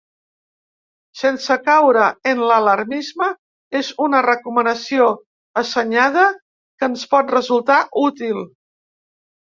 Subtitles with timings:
[1.23, 3.29] Sense caure en l’alarmisme,
[3.83, 5.13] és una recomanació
[5.65, 8.47] assenyada que ens pot resultar útil.